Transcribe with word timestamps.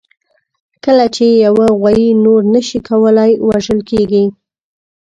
کله 0.83 1.05
چې 1.15 1.25
یوه 1.45 1.67
غویي 1.79 2.09
نور 2.25 2.41
نه 2.53 2.61
شي 2.67 2.79
کولای، 2.89 3.31
وژل 3.47 3.79
کېږي. 3.89 4.25